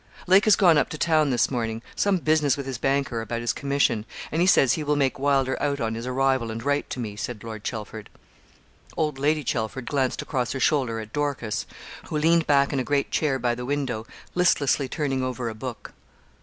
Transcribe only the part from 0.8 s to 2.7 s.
to town this morning some business with